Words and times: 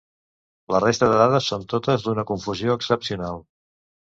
La 0.75 0.79
resta 0.83 1.09
de 1.11 1.19
dades 1.19 1.49
són 1.53 1.67
totes 1.75 2.07
d’una 2.07 2.25
confusió 2.33 2.79
excepcional. 2.81 3.43